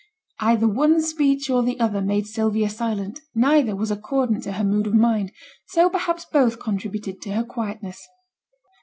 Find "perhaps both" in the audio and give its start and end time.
5.91-6.57